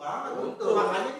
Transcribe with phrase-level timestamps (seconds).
[0.00, 0.72] banget Untung.
[0.72, 1.19] makanya dia ngebuka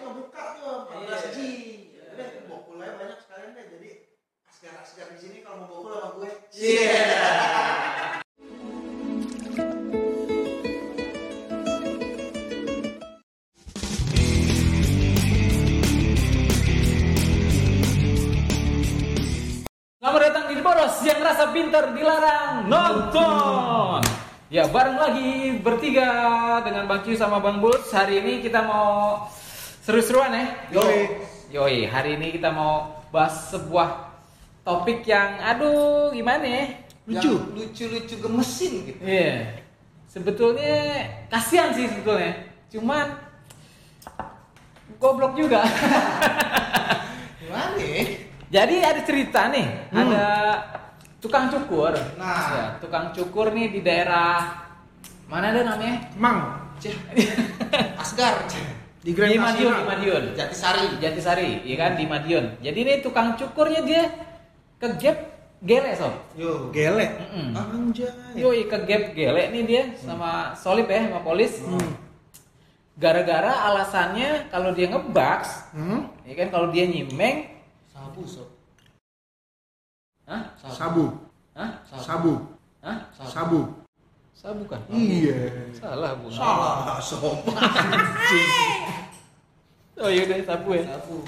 [24.51, 26.11] Ya bareng lagi bertiga
[26.59, 27.87] dengan Bang Ciu sama Bang Bulus.
[27.87, 29.23] Hari ini kita mau
[29.79, 30.43] seru-seruan ya.
[30.75, 31.23] Yoi.
[31.55, 34.11] Yoi, hari ini kita mau bahas sebuah
[34.67, 36.65] topik yang aduh gimana ya?
[37.07, 39.55] lucu lucu-lucu gemesin gitu Iya.
[40.11, 40.75] Sebetulnya
[41.31, 42.51] kasihan sih sebetulnya.
[42.67, 43.07] Cuman
[44.99, 45.63] goblok juga.
[47.39, 48.03] gimana ya
[48.51, 50.23] Jadi ada cerita nih, ada
[51.21, 51.93] tukang cukur.
[52.17, 52.41] Nah.
[52.51, 54.51] Ya, tukang cukur nih di daerah
[55.29, 56.11] mana ada namanya?
[56.17, 56.39] Mang
[56.81, 56.97] Cih.
[58.01, 58.41] Asgar
[59.01, 60.23] di Grand di Madiun, di Madiun.
[60.33, 62.57] Jatisari Jatisari, iya kan di Madiun.
[62.59, 64.03] Jadi ini tukang cukurnya dia
[64.77, 65.17] ke gap
[65.61, 66.13] gele sob.
[66.33, 67.05] yo Gele.
[67.05, 67.53] Mm-mm.
[67.53, 68.09] Anjay.
[68.33, 71.61] Yoi ke gap gele nih dia sama solid ya sama polis.
[71.61, 71.93] Hmm.
[72.97, 76.11] Gara-gara alasannya kalau dia ngebaks, Hmm?
[76.27, 77.49] ya kan kalau dia nyimeng,
[77.89, 78.50] sabu sob
[80.31, 80.43] Hah?
[80.55, 81.11] Sabu.
[81.51, 81.69] Hah?
[81.83, 82.33] Sabu.
[82.79, 82.97] Hah?
[83.11, 83.67] Sabu.
[84.31, 84.79] Sabu kan?
[84.87, 85.67] Iya.
[85.75, 86.31] Salah bu.
[86.31, 87.43] Salah sob.
[90.01, 90.81] Oh iya udah sabu ya.
[90.87, 91.21] sabu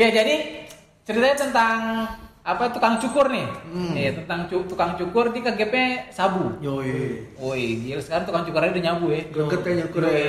[0.00, 0.64] Ya jadi
[1.04, 2.08] ceritanya tentang
[2.40, 3.44] apa tukang cukur nih.
[3.68, 3.92] Hmm.
[3.92, 6.56] Iya tentang cu- tukang cukur di kegepnya sabu.
[6.64, 7.28] Yoi.
[7.36, 9.20] Woi gila sekarang tukang cukurnya udah nyabu ya.
[9.28, 10.24] Greget ya nyukur ya.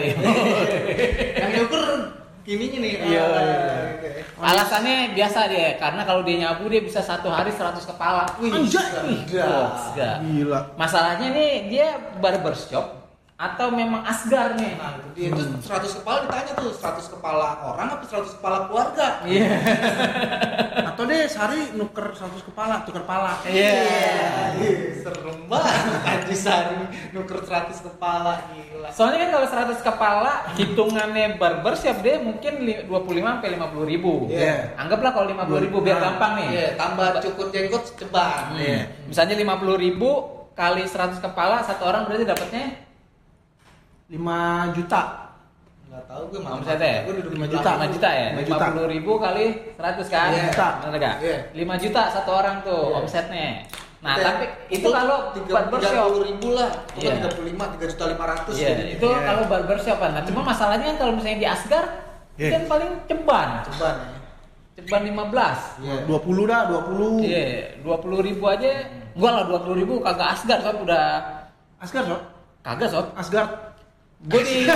[1.45, 1.81] yang nyukur
[2.41, 3.59] kiminya nih Iya, Ah, iya.
[3.95, 4.09] oke.
[4.39, 8.23] Alasannya biasa dia karena kalau dia nyabu dia bisa satu hari 100 kepala.
[8.39, 9.27] Wih, Anjay.
[9.27, 10.59] Gila.
[10.75, 12.98] Masalahnya nih dia barbershop
[13.39, 14.75] atau memang asgar nih.
[14.75, 19.23] Nah, itu dia itu 100 kepala ditanya tuh 100 kepala orang apa 100 kepala keluarga?
[19.23, 19.47] Iya.
[20.91, 23.39] Atau deh sehari nuker 100 kepala, tuker pala.
[23.47, 23.79] Iya.
[24.59, 25.71] Ih, Serem banget
[26.03, 26.83] Haji Sari
[27.15, 28.89] nuker 100 kepala gila.
[28.91, 34.27] Soalnya kan kalau 100 kepala hitungannya barbershop dia mungkin li- 25 sampai 50 ribu.
[34.27, 34.75] Iya.
[34.75, 36.47] Anggaplah kalau 50 ribu biar Nah, gampang nih.
[36.51, 38.51] Iya, tambah cukur jenggot ceban.
[38.51, 38.59] Hmm.
[38.59, 38.79] Iya.
[39.07, 40.09] Misalnya 50 ribu
[40.51, 42.88] kali 100 kepala satu orang berarti dapatnya
[44.09, 45.01] 5 juta.
[45.85, 46.51] Enggak tahu gue mah.
[46.57, 46.93] Omsetnya?
[47.05, 47.53] Gue duduk di 5 belakang.
[47.53, 47.71] juta.
[47.77, 48.27] 5 juta ya?
[48.33, 48.65] 5 juta.
[48.73, 49.45] 50 ribu kali
[49.77, 50.27] 100 kan?
[50.29, 50.41] Iya.
[50.49, 50.67] Juta.
[50.81, 51.15] Bener gak?
[51.21, 51.37] Iya.
[51.53, 52.97] 5 juta satu orang tuh Iya.
[52.99, 53.49] omsetnya.
[53.99, 56.07] Nah, Oke, tapi itu kalau tiga barbershop.
[56.07, 57.19] puluh ribu lah, Iya.
[57.19, 58.53] tiga puluh lima, tiga juta lima ratus.
[58.55, 59.19] Iya, itu Iya.
[59.27, 60.11] kalau barbershop kan.
[60.15, 61.83] Nah, cuma masalahnya kan kalau misalnya di Asgar
[62.39, 62.49] Iya.
[62.55, 63.49] kan paling ceban.
[63.67, 64.17] Ceban ya.
[64.79, 65.59] Ceban 15.
[65.83, 65.95] Iya.
[66.07, 67.27] 20 dah, 20.
[67.27, 67.43] Iya,
[67.83, 68.71] 20 ribu aja.
[69.19, 71.03] Gua lah 20 ribu kagak Asgar sob udah
[71.83, 72.21] Asgard, Sob.
[72.63, 73.05] kagak sob.
[73.19, 73.51] Asgard.
[74.19, 74.67] Gue di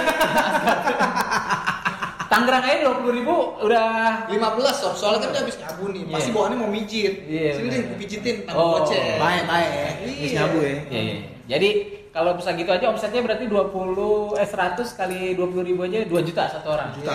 [2.32, 6.30] Tangerang aja 20 ribu udah Lima belas sob, soalnya kan dia habis nyabu nih, pasti
[6.30, 6.34] Iya.
[6.34, 7.14] bawaannya mau mijit.
[7.30, 9.06] Iya, Sini deh, gue pijitin, Oh, tambah goceng.
[9.22, 9.70] Baik, baik.
[9.70, 9.90] Iya.
[10.18, 10.74] Bis nyabu ya.
[10.90, 11.16] Iya, iya.
[11.46, 11.70] Jadi
[12.10, 16.44] kalau bisa gitu aja omsetnya berarti 20 eh 100 kali 20 ribu aja 2 juta
[16.50, 16.90] satu orang.
[16.98, 17.14] Juta.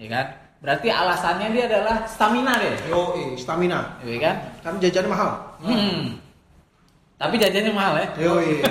[0.00, 0.26] Iya kan?
[0.64, 2.72] Berarti alasannya dia adalah stamina deh.
[2.88, 3.36] Yo, eh.
[3.36, 4.00] Stamina.
[4.00, 4.34] Iya kan?
[4.64, 5.30] Kan jajannya mahal.
[5.60, 6.16] Hmm.
[7.20, 8.06] Tapi jajannya mahal ya.
[8.16, 8.64] Yoi.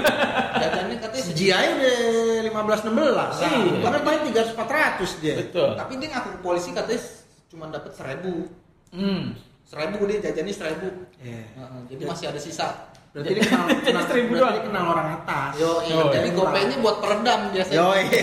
[0.58, 1.96] Jajannya katanya Seji aja udah
[2.63, 3.44] 15 16.
[3.44, 3.84] Iya.
[3.84, 5.35] Karena paling 300 400 dia.
[5.44, 5.69] Betul.
[5.75, 7.01] Tapi dia ngaku ke polisi katanya
[7.51, 8.47] cuma dapat seribu.
[8.90, 9.35] Hmm.
[9.68, 10.88] Seribu dia jajannya seribu.
[11.19, 11.44] Iya.
[11.53, 12.68] Heeh, jadi masih ada sisa.
[13.13, 14.57] Berarti dia kenal, Jadi kenal, seribu doang.
[14.57, 15.53] dia kenal orang atas.
[15.62, 16.34] Yo, Yo, jadi iya.
[16.34, 17.78] gopenya buat peredam biasanya.
[17.78, 18.03] Yoi.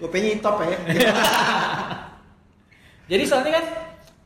[0.00, 0.80] Gue pengen top ya.
[3.10, 3.64] Jadi soalnya kan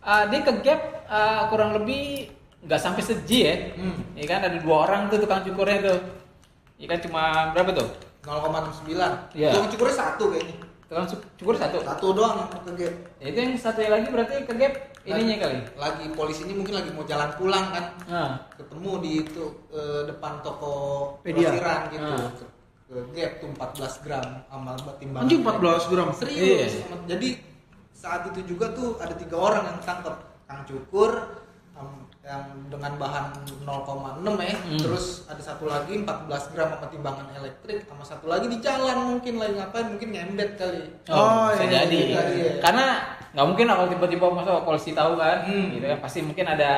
[0.06, 2.30] uh, dia ke gap uh, kurang lebih
[2.62, 3.56] nggak sampai seji ya.
[3.74, 3.98] Hmm.
[4.14, 5.98] Iya kan ada dua orang tuh tukang cukurnya tuh.
[6.74, 7.88] Iya kan cuma berapa tuh?
[8.22, 8.88] 0,9.
[9.32, 9.50] Iya.
[9.52, 10.56] Tukang cukurnya satu kayaknya.
[10.84, 11.76] Tukang cu- cukur satu.
[11.80, 12.94] Satu doang yang ke gap.
[13.18, 14.72] Ya, itu yang satu lagi berarti ke gap
[15.04, 15.58] ininya kali.
[15.76, 17.84] Lagi polisinya mungkin lagi mau jalan pulang kan.
[18.06, 20.72] Nah, Ketemu di itu eh, depan toko
[21.20, 21.52] Pedia.
[21.52, 22.04] grosiran gitu.
[22.06, 22.28] Ah.
[22.32, 22.44] Ke,
[22.84, 25.24] ke gap tuh 14 gram sama timbangan.
[25.24, 26.08] Anjing 14 gram.
[26.12, 26.40] Serius.
[26.72, 26.82] Iya.
[26.82, 27.28] Sama- Jadi
[27.94, 30.16] saat itu juga tuh ada tiga orang yang tangkap.
[30.44, 31.12] Kang cukur
[32.24, 32.40] yang
[32.72, 33.24] dengan bahan
[33.68, 33.68] 0,6
[34.40, 34.56] ya.
[34.56, 34.80] Hmm.
[34.80, 39.36] Terus ada satu lagi 14 gram sama timbangan elektrik sama satu lagi di jalan mungkin
[39.36, 40.82] lagi ngapain mungkin nyembet kali.
[41.08, 42.00] oh, Oh, bisa iya, jadi.
[42.00, 42.50] iya, iya.
[42.58, 42.86] Karena
[43.30, 45.76] nggak mungkin kalau tiba-tiba masa polisi tahu kan, Hmm.
[45.76, 46.70] gitu kan pasti mungkin ada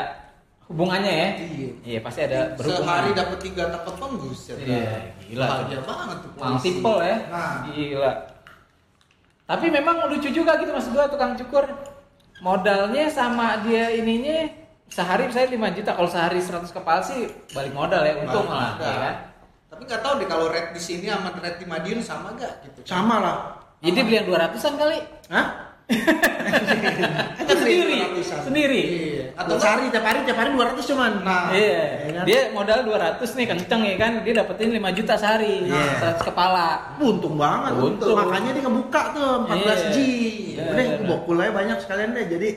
[0.66, 1.28] hubungannya ya.
[1.38, 1.70] Iya.
[1.86, 2.90] Iya pasti ada berhubungan.
[2.90, 4.58] Sehari dapat tiga dapat ton buset.
[4.58, 5.46] Iya, gila.
[5.46, 6.30] Bahagia banget tuh.
[6.34, 6.50] polisi.
[6.50, 7.16] multiple ya.
[7.30, 8.12] Nah, Gila.
[9.46, 11.62] Tapi memang lucu juga gitu mas gua tukang cukur.
[12.42, 15.90] Modalnya sama dia ininya sehari saya 5 juta.
[15.92, 18.78] Kalau sehari 100 kepala sih balik modal ya, untung modal.
[18.78, 19.14] ya kan?
[19.66, 22.80] Tapi nggak tahu deh kalau rate di sini sama rate di Madiun sama gak gitu.
[22.86, 23.36] Sama lah.
[23.78, 24.98] Jadi beli yang 200-an kali.
[25.28, 25.46] Hah?
[27.46, 28.02] Kan sendiri,
[28.42, 28.82] sendiri.
[28.82, 29.24] Iya.
[29.38, 31.12] Atau sehari tiap hari tiap hari 200 cuman.
[31.22, 31.82] Nah, Iya.
[32.02, 32.24] ya kan?
[32.26, 35.62] Dia modal 200 nih kenceng ya kan, dia dapetin 5 juta sehari.
[35.62, 36.10] Iya.
[36.18, 36.96] 100 kepala.
[36.98, 38.18] untung banget Untung.
[38.18, 39.96] makanya dia ngebuka tuh 14 G
[40.56, 41.06] Iya, udah bener.
[41.06, 42.48] bokul aja banyak sekalian deh jadi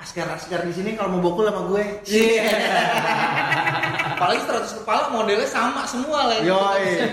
[0.00, 2.48] askar-askar di sini kalau mau bokul sama gue Iya.
[4.16, 6.40] apalagi 100 kepala modelnya sama semua lah.
[6.40, 7.04] Yoi.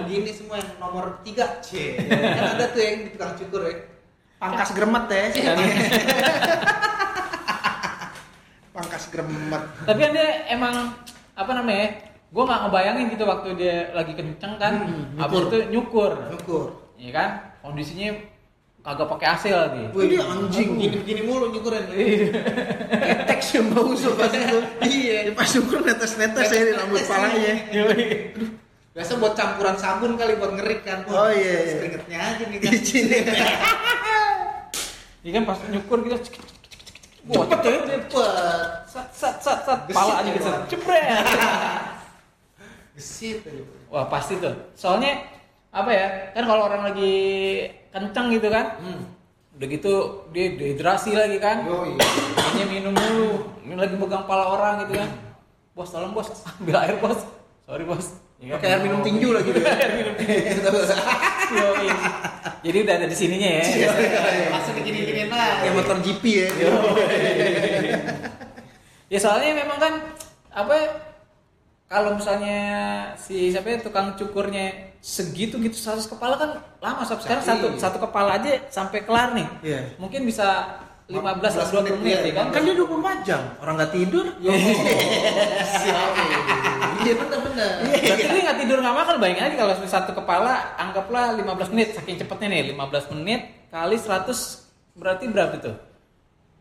[0.00, 1.34] Begini semua yang nomor 3.
[1.60, 1.68] C.
[2.02, 3.74] Kan ada tuh yang di tukang cukur ya.
[4.36, 5.52] pangkas gremet ya Iya.
[8.70, 10.92] pangkas gremet Tapi kan dia emang
[11.32, 11.86] apa namanya?
[12.26, 15.46] Gue nggak ngebayangin gitu waktu dia lagi kenceng kan, Hmm, habis nyukur.
[15.46, 17.28] itu nyukur, nyukur Iya kan?
[17.62, 18.12] Kondisinya
[18.86, 19.82] kagak pakai AC lagi.
[19.90, 20.78] Wih, dia anjing.
[20.78, 21.90] Gini-gini mulu nyukurin.
[21.90, 27.54] ketek sih bau pas itu iya pas nyukur netes-netes ya di rambut palanya
[28.96, 31.04] Biasa buat campuran sabun kali buat ngerik kan.
[31.12, 31.74] Oh, iya, iya.
[31.76, 32.72] Keringetnya aja nih di kan.
[32.80, 33.18] sini
[35.26, 36.16] Iya kan pas nyukur gitu.
[36.22, 36.34] cek,
[37.26, 37.86] Cepet ya, cepet.
[38.06, 38.70] cepet.
[38.86, 40.46] Sat sat sat sat pala aja ya, gitu.
[40.46, 40.64] orang.
[40.70, 41.04] Cepret.
[42.94, 43.62] Gesit aja.
[43.90, 44.54] Wah, pasti tuh.
[44.78, 45.26] Soalnya
[45.74, 46.06] apa ya?
[46.32, 47.12] Kan kalau orang lagi
[47.96, 48.76] kenceng gitu kan.
[48.76, 49.02] Hmm.
[49.56, 49.92] Udah gitu
[50.36, 51.64] dia dehidrasi lagi kan.
[51.64, 51.96] Yoi.
[52.36, 53.56] Hanya minum dulu.
[53.64, 55.10] Ini lagi pegang pala orang gitu kan.
[55.72, 56.28] Bos, tolong bos,
[56.60, 57.24] ambil air bos.
[57.64, 58.20] Sorry bos.
[58.36, 60.60] Ya pakai air minum tinju lagi tuh air minum tinju.
[61.56, 61.88] Yoi.
[62.66, 63.64] Jadi udah ada di sininya ya.
[64.54, 65.74] Langsung digini-gini kayak nah.
[65.74, 66.48] motor GP ya
[69.12, 69.92] ya soalnya memang kan
[70.50, 70.86] apa ya,
[71.86, 72.58] kalau misalnya
[73.14, 76.50] si siapa ya, tukang cukurnya segitu gitu 100 kepala kan
[76.80, 77.78] lama sob sekarang satu Iya.
[77.78, 79.80] satu kepala aja sampai kelar nih Iya.
[79.96, 80.66] mungkin bisa
[81.06, 81.22] 15
[81.54, 82.26] atau 20 menit, menit iya.
[82.26, 84.50] ya kan kan dia 24 jam orang nggak tidur Iya
[87.22, 87.70] bener-bener.
[87.86, 92.18] berarti dia nggak tidur nggak makan bayangin aja kalau satu kepala anggaplah 15 menit saking
[92.18, 93.40] cepetnya nih 15 menit
[93.70, 94.26] kali 100
[94.98, 95.76] berarti berapa tuh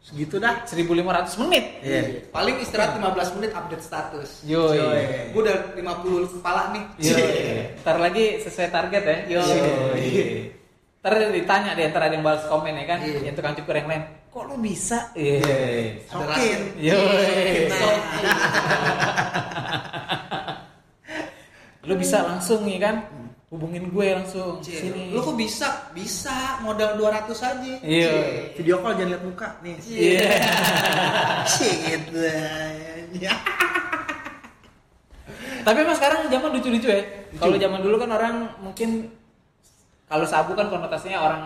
[0.05, 4.45] segitu dah 1500 menit iya Paling istirahat 15 menit update status.
[4.45, 5.33] Yoi.
[5.33, 6.83] Gue udah 50 kepala nih.
[7.01, 7.81] Yoi.
[7.81, 9.17] Ntar lagi sesuai target ya.
[9.33, 10.53] Yoi.
[11.01, 13.29] Ntar ditanya deh, ntar ada yang balas komen ya kan, Iya.
[13.29, 14.03] yang tukang cukur yang lain.
[14.29, 15.09] Kok lu bisa?
[15.17, 15.41] Iya.
[16.09, 16.61] Sokin.
[17.69, 17.97] Nah,
[21.85, 22.95] Lu bisa langsung ya kan,
[23.55, 25.15] hubungin gue langsung Cie, sini.
[25.15, 25.87] Lu kok bisa?
[25.95, 27.73] Bisa modal 200 aja.
[27.79, 28.11] Iya.
[28.59, 30.27] Video call jangan lihat muka nih Iya.
[31.87, 32.19] gitu
[33.15, 33.33] ya
[35.65, 37.01] Tapi emang sekarang zaman lucu-lucu ya.
[37.39, 39.09] Kalau zaman dulu kan orang mungkin
[40.05, 41.43] kalau sabu kan konotasinya orang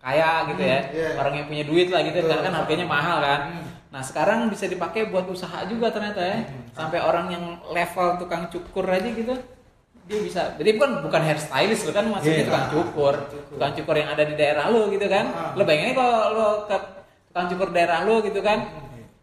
[0.00, 1.08] kaya gitu ya, Hmm, iya.
[1.20, 2.24] orang yang punya duit lah gitu.
[2.24, 2.30] Betul.
[2.32, 3.40] Karena kan harganya mahal kan.
[3.52, 3.64] Hmm.
[3.92, 6.38] Nah sekarang bisa dipakai buat usaha juga ternyata ya.
[6.72, 9.34] Sampai orang yang level tukang cukur aja gitu,
[10.10, 10.42] dia bisa.
[10.58, 12.46] Jadi bukan bukan hairstylist lo kan maksudnya Iya.
[12.50, 13.14] tukang cukur,
[13.48, 15.30] tukang cukur yang ada di daerah lo gitu kan.
[15.30, 15.54] Ah.
[15.54, 16.76] Lo bayangin kalau lo ke
[17.30, 18.58] tukang cukur daerah lo gitu kan,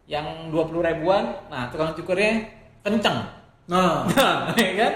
[0.08, 2.40] yang 20 ribuan, nah tukang cukurnya
[2.80, 3.20] kenceng.
[3.68, 4.92] nah Nah, ya kan?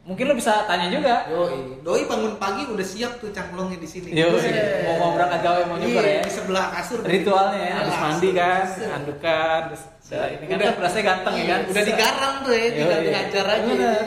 [0.00, 1.26] Mungkin lo bisa tanya juga.
[1.28, 1.82] Yoi.
[1.82, 4.14] Doi bangun pagi udah siap tuh cangklongnya di sini.
[4.14, 4.86] Yo, Buset.
[4.86, 6.22] mau mau berangkat gawe mau nyukur Iya, ya.
[6.24, 7.02] Di sebelah kasur.
[7.04, 8.62] Ritualnya ya, habis mandi kan,
[8.96, 10.66] andukan, terus udah ini kan Udah.
[10.66, 11.60] kan berasa ganteng ya kan.
[11.70, 13.06] Udah digarang tuh ya, tinggal Yoi.
[13.06, 13.62] dihajar aja.
[13.62, 14.02] Bener.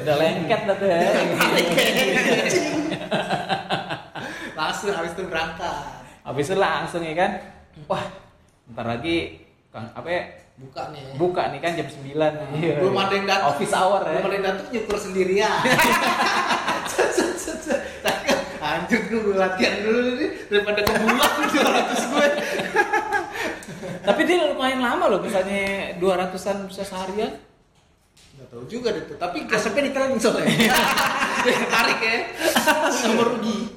[0.00, 1.00] Udah lengket dah tuh ya.
[4.56, 5.84] Langsung habis itu berangkat.
[6.24, 7.30] Habis itu langsung ya kan.
[7.84, 8.04] Wah,
[8.72, 10.22] ntar lagi Kang apa ya?
[10.54, 11.02] Buka nih.
[11.02, 11.12] ya.
[11.20, 12.80] Buka nih kan jam 9 nih.
[12.80, 13.52] Belum ada yang datang.
[13.52, 14.16] Office hour ya.
[14.16, 15.60] Belum ada yang datang nyukur sendirian.
[18.64, 22.28] Anjir gue latihan dulu nih daripada kebuang 200 gue.
[24.02, 26.32] Tapi dia lumayan lama loh, misalnya 200-an
[26.66, 27.32] bisa seharian.
[28.34, 29.16] Gak tahu juga deh tuh.
[29.16, 30.46] Tapi asapnya ditelan soalnya
[31.70, 32.18] tarik ya
[32.90, 33.68] sama rugi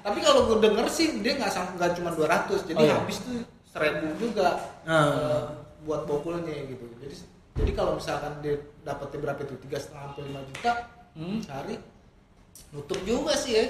[0.00, 2.94] tapi kalau gue denger sih dia nggak sam- nggak cuma 200 jadi Oh, iya.
[2.96, 5.12] habis tuh seribu juga Ah.
[5.12, 5.42] eh,
[5.82, 7.14] buat bokulnya gitu jadi
[7.54, 10.72] jadi kalau misalkan dia dapatnya berapa itu tiga setengah sampai lima juta
[11.12, 11.38] Hmm.
[11.38, 11.76] sehari
[12.70, 13.64] nutup juga sih ya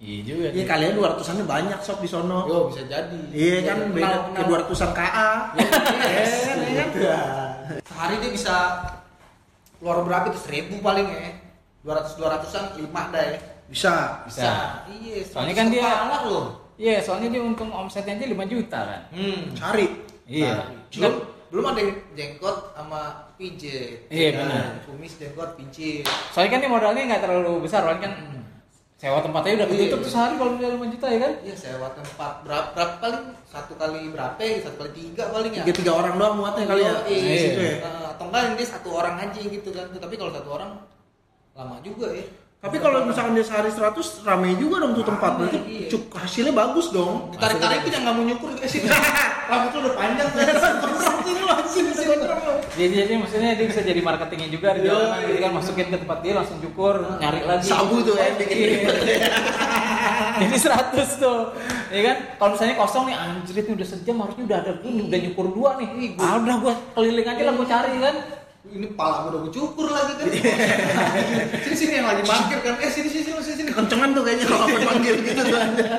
[0.00, 0.48] Iya juga.
[0.48, 2.48] iya kalian 200-annya banyak sob di sono.
[2.48, 3.20] Yo bisa jadi.
[3.28, 3.76] Iya kan?
[3.78, 4.08] Ya, beda.
[4.08, 4.64] Ke kenal.
[4.64, 5.66] 200-an KA Ya,
[6.56, 6.88] Iya kan?
[6.96, 7.20] iya.
[7.84, 8.56] sehari dia bisa
[9.76, 10.40] keluar berapa itu?
[10.40, 11.36] Seribu paling ya.
[11.82, 13.38] 200 200an lima dah ya.
[13.68, 14.24] Bisa.
[14.24, 14.80] Bisa.
[14.88, 16.48] iya Soalnya 100 kan dia- loh.
[16.74, 19.02] Iya, soalnya dia untung omsetnya aja 5 juta kan.
[19.12, 19.52] hmm.
[19.52, 19.86] cari.
[20.24, 20.64] Iya.
[20.90, 21.14] belum
[21.50, 23.00] belum ada yang jenggot sama
[23.36, 24.08] pijet.
[24.08, 24.64] Iya, Nah, benar.
[24.88, 26.08] kumis jenggot pijet.
[26.32, 28.14] Soalnya kan ini modalnya nggak terlalu besar, soalnya kan
[29.00, 30.04] sewa tempatnya udah ketutup Iya.
[30.04, 31.32] tuh sehari kalau udah 5 juta ya kan?
[31.40, 32.32] iya sewa tempat.
[32.44, 34.60] Berapa, berapa paling satu kali berapa ya?
[34.60, 35.64] Satu kali tiga paling ya.
[35.64, 36.92] Tiga tiga orang doang muatnya kali ya?
[37.08, 37.74] Iya, di situ ya?
[37.80, 39.86] Eh, atau enggak yang dia satu orang aja gitu kan.
[39.88, 40.70] Tapi kalau satu orang
[41.56, 42.24] lama juga ya
[42.60, 45.40] Tapi kalau misalkan dia sehari 100 rame juga dong tuh tempat.
[45.40, 45.88] Berarti iya.
[45.88, 47.32] cuk hasilnya bagus dong.
[47.32, 48.84] ditarik tarik yang nggak mau nyukur guys ini
[49.48, 50.44] Rambut lu udah panjang kan.
[51.24, 51.40] Sini
[51.72, 52.24] sini sini
[52.76, 55.24] Jadi, jadi maksudnya dia bisa jadi marketingnya juga di Yo, jalanan.
[55.24, 55.44] Jadi iya.
[55.48, 57.64] kan masukin ke tempat dia langsung cukur, nyari lagi.
[57.64, 58.78] Sabu tuh ya, bikin Iya.
[60.44, 61.40] Jadi 100 tuh.
[61.88, 62.16] Ya kan?
[62.36, 65.70] Kalau misalnya kosong nih anjir itu udah sejam harusnya udah ada ini udah nyukur dua
[65.80, 65.88] nih.
[66.20, 68.16] Ah udah gua keliling aja lah gua cari kan.
[68.68, 70.26] Ini pala udah gue cukur lagi kan
[71.64, 74.64] sini sini yang lagi parkir kan eh sini sini sini sini Kencengan tuh kayaknya kalau
[74.68, 75.88] apa panggil gitu tuh Anda.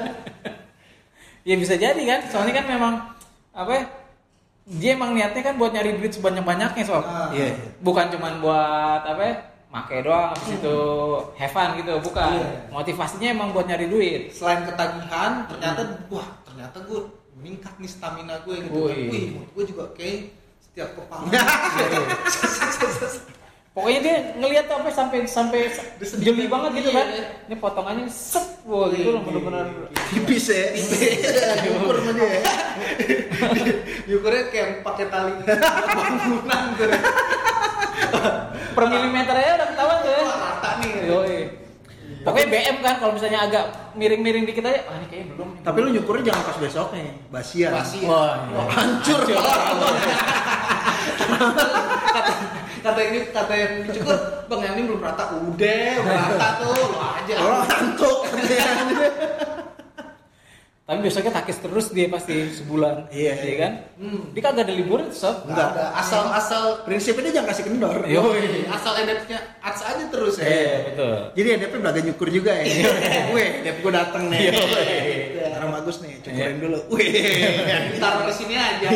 [1.42, 2.22] Ya bisa jadi kan.
[2.30, 2.94] Soalnya kan memang
[3.50, 3.84] apa ya?
[4.78, 7.02] Dia emang niatnya kan buat nyari duit sebanyak-banyaknya sob.
[7.02, 7.34] Ah.
[7.34, 7.58] Iya.
[7.82, 9.36] Bukan cuman buat apa ya?
[9.74, 10.78] Make doang habis itu
[11.40, 12.30] have fun gitu, bukan.
[12.38, 12.70] Iya.
[12.70, 14.22] Motivasinya emang buat nyari duit.
[14.38, 15.82] selain ketagihan ternyata
[16.14, 17.10] wah ternyata gue
[17.42, 19.42] meningkat nih stamina gue gitu kan Wih.
[19.42, 20.30] gue juga kayak
[20.72, 21.28] setiap kepala
[23.72, 25.72] Pokoknya dia ngelihat tuh apa sampai sampai
[26.20, 27.08] jeli banget gitu kan.
[27.08, 27.24] Iya.
[27.48, 29.88] Ini potongannya set wah gitu loh bener-bener.
[30.12, 30.76] Tipis ya.
[31.80, 32.28] Ukur sama dia.
[32.28, 32.40] ya.
[34.12, 35.40] Yukurnya kayak pakai tali
[35.96, 36.88] bangunan tuh
[38.76, 40.20] Per milimeter aja udah ketahuan tuh ya.
[40.20, 41.40] Wah, rata nih Yoi.
[42.22, 43.64] Pokoknya BM kan kalau misalnya agak
[43.98, 45.50] miring-miring dikit aja, ah ini kayaknya belum.
[45.58, 45.62] nih.
[45.66, 47.72] Tapi lu nyukurnya jangan pas besoknya, basian.
[47.74, 48.00] Basi.
[48.06, 48.54] Wah, iya.
[48.54, 49.20] Wah, hancur.
[52.12, 52.34] kata
[52.82, 54.18] kata ini kata yang dicukur
[54.50, 58.18] bang yang ini belum rata udah udah rata tuh lo aja Orang ngantuk.
[60.92, 63.08] Tapi besoknya takis terus dia pasti sebulan.
[63.16, 63.56] Iya, Iya iya.
[63.64, 63.72] kan?
[63.96, 64.22] Hmm.
[64.36, 65.48] Dia kagak ada libur itu sob.
[65.48, 67.98] Enggak ada asal asal Prinsipnya dia jangan kasih kendor.
[68.04, 68.68] Yoi.
[68.68, 71.16] asal edepnya ats aja terus ya Iya, betul.
[71.32, 72.66] Jadi EDP belaga nyukur juga ya.
[73.32, 74.40] Gue, EDP gue dateng nih.
[74.44, 74.52] Iya.
[75.48, 76.60] Sekarang bagus nih, cukurin Iya.
[76.60, 76.78] dulu.
[76.92, 77.12] Wih.
[78.04, 78.88] taruh di sini aja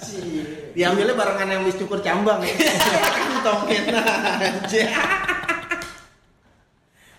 [0.00, 0.40] sih
[0.72, 2.56] Diambilnya barengan yang wis cukur cambang ya.
[3.20, 4.84] Kantongin aja.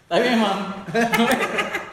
[0.09, 0.59] Tapi emang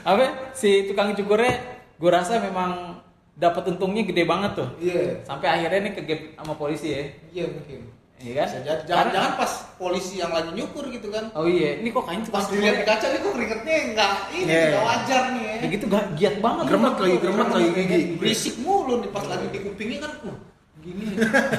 [0.00, 1.54] apa si tukang cukurnya
[1.94, 3.00] gue rasa memang
[3.34, 4.68] dapat untungnya gede banget tuh.
[4.78, 7.02] iya Sampai akhirnya nih kegep sama polisi ya.
[7.32, 7.80] iya mungkin
[8.18, 8.46] Iya kan?
[8.48, 8.82] Bisa jadi.
[8.82, 12.24] jangan Karena- jangan pas polisi yang lagi nyukur gitu kan Oh iya, ini kok kayaknya
[12.24, 14.62] tukang pas dilihat di kaca nih kok keringetnya nggak ini Iya.
[14.68, 16.64] nggak wajar nih ya Kayak gitu gak giat banget.
[16.66, 17.98] Gremet lagi, gremet lagi gigi.
[18.16, 20.36] berisik mulu nih pas lagi di kupingnya kan uh,
[20.80, 21.04] gini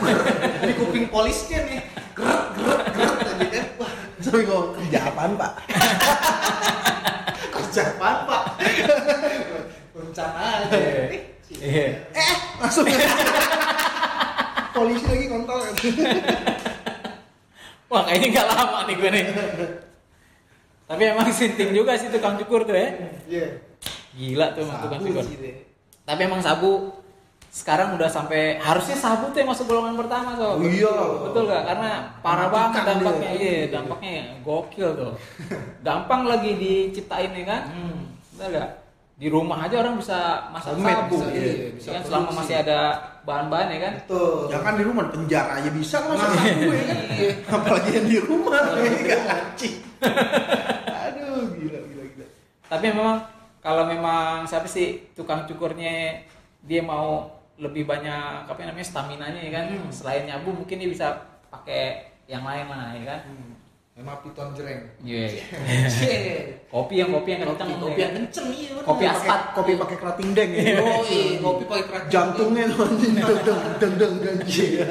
[0.67, 1.79] di kuping polisnya nih
[2.12, 5.51] gerak gerak gerak tadi kan wah Tapi kok kerja apaan pak?
[7.79, 8.43] kerja apaan pak
[9.95, 10.79] rencana aja
[11.50, 11.65] Iya.
[11.65, 11.86] Iya.
[12.13, 12.86] Eh, langsung.
[14.69, 15.65] Polisi lagi kontol.
[17.89, 19.25] Wah kayaknya nggak lama nih gue nih.
[20.86, 22.93] Tapi emang sinting juga sih tukang cukur tuh ya.
[23.25, 23.65] iya
[24.13, 25.25] Gila tuh emang tukang cukur.
[26.05, 26.99] Tapi emang sabu
[27.50, 30.53] sekarang udah sampai harusnya sabu tuh yang masuk golongan pertama tuh.
[30.56, 30.94] Oh iya.
[31.25, 31.63] Betul gak?
[31.65, 31.89] Karena
[32.22, 33.29] parah banget dampaknya.
[33.29, 33.32] dia.
[33.36, 35.13] Iya, dampaknya gokil tuh.
[35.88, 37.62] Gampang lagi diciptain ya kan?
[37.68, 38.00] Hmm.
[38.32, 38.70] Betul gak?
[39.20, 41.15] Di rumah aja orang bisa masak Homemade sabu.
[41.18, 42.79] bisa, Iya, iya, bisa kan selama masih ada
[43.25, 43.94] bahan-bahan ya kan?
[44.00, 46.98] betul Jangan Ya di rumah penjara aja bisa kan Nah, gue kan.
[47.12, 47.32] iya.
[47.58, 49.75] Apalagi yang di rumah kan anjing.
[50.88, 52.25] Aduh, gila gila gila.
[52.70, 53.18] Tapi memang
[53.60, 56.24] kalau memang siapa sih tukang cukurnya
[56.62, 59.66] dia mau lebih banyak apa namanya stamina nya ya kan?
[59.75, 59.92] Hmm.
[59.92, 61.08] selain nyabu mungkin dia bisa
[61.51, 63.22] pakai yang lain lah ya kan
[64.00, 64.79] Emang piton jereng.
[65.03, 65.27] iya
[65.91, 66.56] Shit.
[66.74, 68.15] kopi yang kopi yang Kopi, kenceng kopi ya yang kan?
[68.24, 68.72] kenceng iya.
[68.79, 69.41] Kopi aspat.
[69.51, 70.63] Kopi pakai kerating deng ya.
[70.79, 72.12] Yoi, kopi pakai kerating.
[72.15, 74.38] Jantungnya tuh anjing deng deng deng deng deng.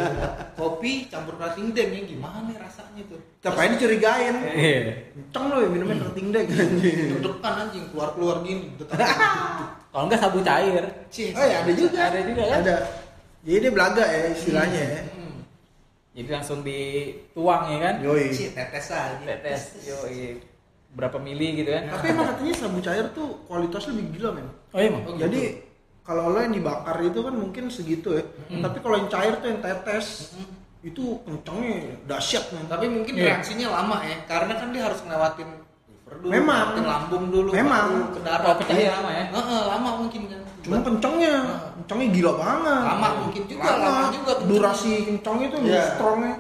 [0.61, 3.21] Kopi campur kerating deng ya gimana rasanya tuh?
[3.41, 4.37] Capain dicurigain.
[4.45, 4.77] iya
[5.17, 6.97] Kenceng lo ya minumnya kerating deng anjing.
[7.17, 8.77] Deg-degan anjing keluar-keluar gini.
[8.77, 9.09] detak.
[9.89, 10.85] kalau enggak sabu cair.
[10.85, 12.13] Oh ya ada juga.
[12.13, 12.61] Ada juga kan?
[12.61, 12.77] Ada.
[13.41, 15.01] Jadi dia belaga ya istilahnya ya.
[16.19, 18.27] Jadi langsung dituang ya kan Yoi.
[18.29, 19.15] Cie, tetes aja.
[19.21, 19.95] tetes yo
[20.89, 24.49] berapa mili gitu kan Tapi emang katanya sabu cair tuh kualitasnya lebih gila men.
[24.69, 25.03] oh iya Mang?
[25.05, 25.21] Oh, gitu.
[25.23, 25.41] Jadi
[26.01, 28.25] kalau lo yang dibakar itu kan mungkin segitu ya.
[28.59, 30.49] Tapi kalau yang cair tuh yang tetes Hmm.
[30.81, 32.65] itu kencengnya dahsyat men.
[32.67, 33.25] Tapi mungkin Iya.
[33.29, 35.49] reaksinya lama ya, karena kan dia harus ngelewatin
[36.19, 36.67] dulu, Memang.
[36.69, 37.87] ngelewatin lambung dulu, Memang.
[38.11, 38.47] ke darah.
[38.47, 39.25] Oh, pecahnya lama ya?
[39.31, 40.41] Heeh, lama mungkin kan.
[40.59, 41.35] Cuma kencengnya,
[41.77, 42.83] kencengnya gila banget.
[42.85, 44.49] Lama mungkin juga, lama juga kencengnya.
[44.51, 45.83] Durasi kencengnya itu Iya.
[45.95, 46.35] strongnya.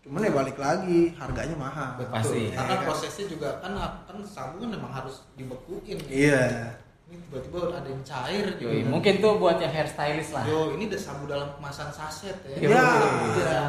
[0.00, 1.90] Cuman ya balik lagi, harganya mahal.
[2.08, 2.50] Pasti.
[2.50, 2.82] Karena Iya.
[2.82, 6.00] prosesnya juga kan kan sabu kan memang harus dibekuin.
[6.08, 6.74] Iya.
[7.06, 8.70] Ini tiba-tiba ada yang cair gitu.
[8.70, 12.54] Yoi, mungkin tuh buat yang hairstylist lah Yo, ini udah sabu dalam kemasan saset ya.
[12.54, 12.86] Yo, Ya.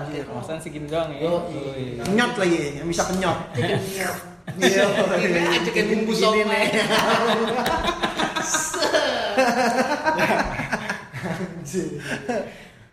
[0.06, 0.22] Iya.
[0.30, 1.50] kemasan segini doang ya Yo.
[2.06, 3.38] Kenyot lagi, yang bisa kenyot.
[4.58, 4.84] Iya,
[5.18, 6.44] ini aja kayak bumbu somai.
[6.44, 6.68] nih.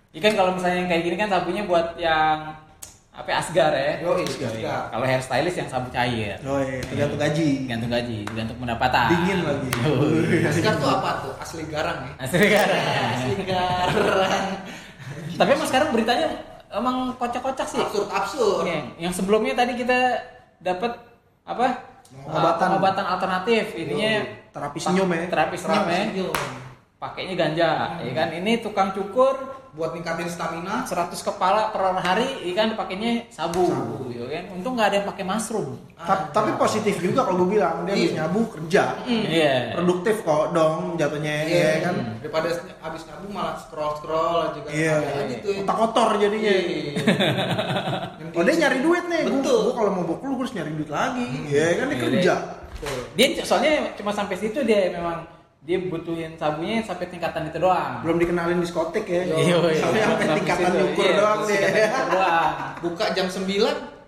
[0.08, 2.56] Iya kan kalau misalnya yang kayak gini kan sabunya buat yang
[3.12, 4.94] apa asgar ya Yoi, Asgar.
[4.94, 7.66] kalau hairstylist yang sabu cair Oh iya, tergantung gaji.
[7.66, 9.68] gantung gaji gantung pendapatan Dingin lagi.
[10.46, 11.34] Asgar tuh apa tuh?
[11.36, 12.12] Asli garang ya?
[12.22, 12.66] asli kan
[13.12, 14.46] Asli garang.
[15.34, 16.28] tapi emang sekarang beritanya
[16.70, 18.62] emang kocak-kocak sih Absurd absurd.
[18.64, 19.98] Iya, yang sebelumnya tadi kita
[20.58, 20.94] dapat
[21.48, 21.66] apa
[22.08, 22.44] Pengobatan.
[22.46, 24.12] Uh, pengobatan alternatif ininya
[24.48, 25.24] Terapi senyum ya.
[25.28, 26.28] terapi senyum ya
[26.98, 27.68] pakainya ganja
[28.00, 30.82] ya kan ini tukang cukur Buat ningkatin stamina.
[30.82, 34.10] 100 kepala per hari ikan pakainya sabu, Sabu.
[34.10, 37.84] ya kan untung nggak ada yang pakai mushroom Ta- tapi positif juga kalau gue bilang
[37.84, 38.16] dia habis Iya.
[38.18, 41.94] nyabu kerja iya produktif kok dong jatuhnya Iya ya kan.
[41.94, 42.48] kan Daripada
[42.82, 44.70] abis nyabu malah scroll scroll aja kan.
[44.72, 45.54] iya Ada aja tuh.
[45.62, 46.92] otak kotor jadinya Iya.
[48.30, 49.58] Oh dia nyari duit nih Betul.
[49.64, 52.34] gue kalau mau bokul gue harus nyari duit lagi Iya kan dia Iya, kerja
[53.12, 55.26] dia soalnya cuma sampai situ dia memang
[55.60, 59.80] dia butuhin sabunya sampai tingkatan itu doang belum dikenalin diskotik ya Iya, iya.
[59.80, 61.60] sampai sampai tingkatan situ, nyukur iya, doang deh
[62.84, 63.98] Buka jam 9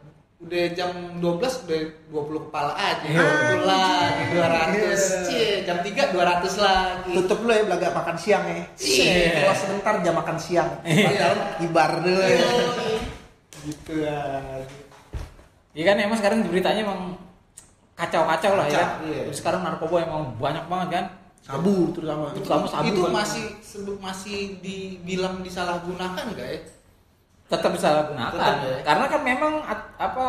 [0.40, 0.90] udah jam
[1.20, 1.80] 12 udah
[2.16, 3.04] 20 kepala aja.
[3.04, 3.20] Iya.
[3.20, 4.40] Betul lagi 200.
[4.40, 4.96] Iya.
[5.20, 6.16] Cie, jam 3 200
[6.56, 7.12] lagi.
[7.12, 9.30] tutup dulu ya belaga makan siang ya Iya.
[9.36, 11.28] keluar sebentar jam makan siang Iya.
[11.60, 12.40] ibar dulu ya.
[13.62, 14.18] Gitu ya
[15.70, 17.14] Iya kan emang sekarang beritanya emang
[17.94, 18.74] kacau-kacau lah ya.
[18.74, 18.90] Kacau, kan?
[19.06, 19.22] iya.
[19.30, 21.06] Terus sekarang narkoba emang banyak banget kan.
[21.40, 23.12] sabu terutama itu, Kamu sabu itu kan?
[23.16, 26.58] masih sebut masih dibilang disalahgunakan gak ya?
[27.48, 28.34] Tetap disalahgunakan.
[28.34, 28.76] Tetap, ya.
[28.82, 30.26] Karena kan memang at- apa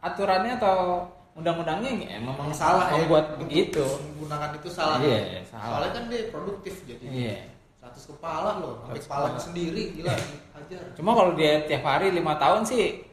[0.00, 3.04] aturannya atau undang-undangnya emang Memang salah ya.
[3.04, 3.84] membuat begitu.
[3.84, 4.96] Menggunakan itu salah.
[5.02, 5.66] Iya, salah.
[5.76, 7.04] Soalnya kan dia produktif jadi.
[7.04, 7.36] Iya.
[7.86, 9.38] 100 kepala loh, sampai 100 kepalanya kepala.
[9.40, 10.14] sendiri gila
[10.52, 10.82] hajar.
[10.94, 13.06] Cuma kalau dia tiap hari lima tahun sih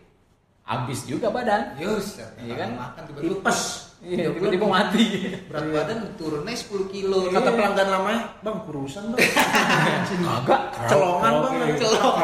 [0.63, 1.75] habis juga badan.
[1.77, 2.69] Yus, Iya kan?
[2.73, 3.59] makan tiba-tiba tipes
[3.99, 5.03] Iya, tiba-tiba mati.
[5.47, 7.29] berat badan turunnya 10 kilo.
[7.29, 9.19] kata pelanggan lamanya bang kurusan bang
[10.43, 10.61] Kagak.
[10.89, 11.77] celongan bang Kagak.
[11.79, 12.15] Celong.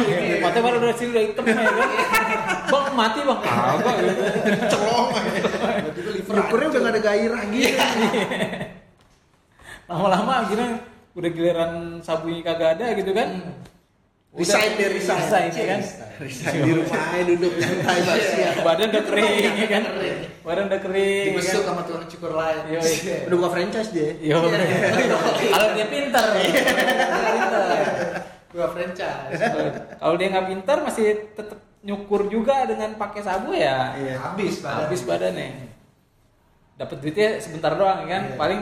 [0.00, 1.66] Iya, Matanya baru udah sini udah hitam ya kan.
[2.66, 3.38] Bang mati bang.
[3.40, 3.94] Kagak.
[4.66, 5.08] celong
[5.78, 7.76] Tiba-tiba liver nyukurnya udah gak ada gairah gitu
[9.86, 10.66] Lama-lama gini
[11.18, 13.28] udah giliran sabunya kagak ada gitu kan.
[13.34, 13.66] Udah-
[14.38, 15.18] Resign deh, resign.
[15.18, 15.80] Resign ya kan.
[16.20, 18.50] Resign di rumah aja duduk nyantai Iya.
[18.60, 19.82] Badan udah kering ya kan.
[20.44, 21.24] Badan udah kering.
[21.24, 21.68] ya Dibesuk kan?
[21.68, 22.60] sama tukang cukur lain.
[22.68, 23.16] Iya, iya.
[23.26, 24.34] udah buka franchise dia Iya.
[25.52, 26.24] Kalau dia pinter.
[28.48, 29.40] Gua franchise.
[29.92, 33.96] Kalau dia nggak pinter masih tetap nyukur juga dengan pakai sabu ya.
[33.96, 34.14] Iya.
[34.22, 34.78] Habis badan.
[34.86, 35.48] Habis badannya.
[36.78, 38.22] Dapat duitnya sebentar doang ya kan.
[38.36, 38.60] Paling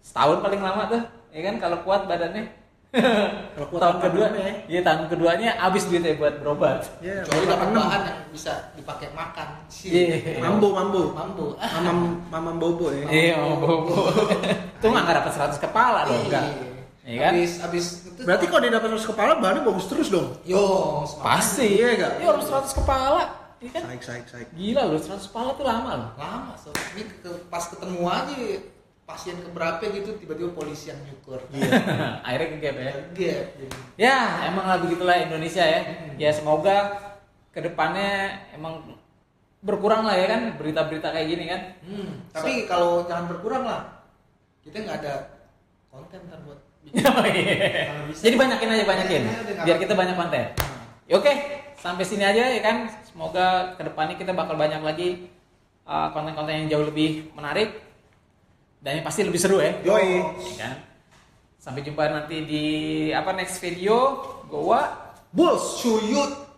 [0.00, 1.02] setahun paling lama tuh.
[1.32, 2.60] Ya kan kalau kuat badannya.
[3.56, 4.52] Kalau kuat tahun kedua ya?
[4.68, 6.84] Iya tahun keduanya habis duitnya buat berobat.
[7.00, 9.48] Iya, Kecuali dapat bahan yang bisa dipakai makan.
[9.80, 10.36] Iya.
[10.38, 11.46] mambo mambo Mambo.
[11.56, 14.12] mamam mamam bobo ya Iya, mau bobo.
[14.76, 16.44] Itu nggak nggak dapat 100 kepala dong, enggak.
[17.02, 17.32] Iya kan?
[17.32, 20.64] Habis habis itu berarti kalau dia dapat 100 kepala bahannya bagus terus dong yo
[21.18, 21.80] Pasti.
[21.80, 22.12] Iya, nggak?
[22.20, 23.22] Iya, harus 100 kepala.
[23.56, 23.82] Iya kan?
[23.88, 26.10] saik saik saik Gila loh, 100 kepala tuh lama loh.
[26.20, 28.36] lama so ini ke, pas ketemu aja
[29.12, 31.70] pasien keberapa gitu tiba-tiba polisi yang nyukur iya
[32.26, 32.92] Akhirnya ke gap ya.
[33.12, 34.16] gap jadi Ya,
[34.48, 35.80] emang lah begitulah Indonesia ya.
[36.16, 36.96] Ya semoga
[37.52, 38.96] ke depannya emang
[39.60, 41.60] berkurang lah ya kan berita-berita kayak gini kan.
[41.84, 44.02] hmm, tapi kalau jangan berkurang lah
[44.64, 45.14] kita nggak ada
[45.86, 46.98] konten ntar buat bikin.
[47.06, 48.10] Oh, iya.
[48.10, 50.42] Jadi banyakin aja banyakin, Iya, biar kita banyak konten.
[51.06, 51.30] Ya, Oke,
[51.76, 52.90] sampai sini aja ya kan.
[53.06, 55.30] Semoga ke depannya kita bakal banyak lagi
[55.84, 57.91] uh, konten-konten yang jauh lebih menarik
[58.82, 59.78] dan yang pasti lebih seru ya.
[59.86, 60.18] Yoi.
[60.58, 60.74] Ya kan?
[61.62, 62.64] Sampai jumpa nanti di
[63.14, 64.18] apa next video.
[64.50, 65.00] Goa.
[65.32, 66.52] bulls Suyut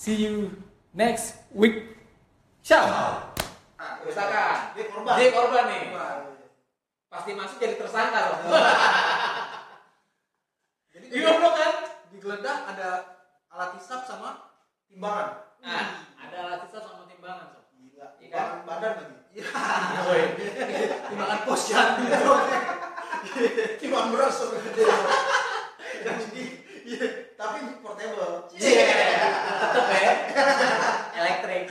[0.00, 0.48] See you
[0.96, 1.96] next week.
[2.64, 3.20] Ciao.
[4.00, 5.12] Misalkan dia korban.
[5.16, 5.84] Dia korban nih.
[7.12, 8.38] Pasti masuk jadi tersangka loh.
[10.90, 11.74] Jadi Iya goblok kan?
[12.10, 12.88] digeledah ada
[13.52, 14.58] alat hisap sama
[14.90, 15.54] timbangan.
[15.62, 15.86] Nah,
[16.18, 17.59] ada alat hisap sama timbangan.
[18.20, 19.16] Ikan badan lagi.
[19.30, 19.46] Iya.
[19.46, 20.30] iya kan?
[21.06, 21.44] Timbangan iya.
[23.38, 26.44] iya, pos beras sama jadi
[27.38, 28.50] tapi portable.
[28.56, 28.86] Iya.
[29.60, 30.12] Tetep ya.
[31.20, 31.64] Elektrik.